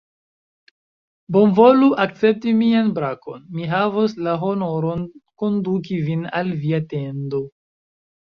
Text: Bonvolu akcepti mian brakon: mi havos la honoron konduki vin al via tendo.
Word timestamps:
Bonvolu 1.35 1.89
akcepti 2.05 2.53
mian 2.61 2.89
brakon: 2.95 3.43
mi 3.57 3.67
havos 3.73 4.15
la 4.27 4.33
honoron 4.45 5.03
konduki 5.43 5.99
vin 6.09 6.27
al 6.41 6.49
via 6.65 6.81
tendo. 6.95 7.43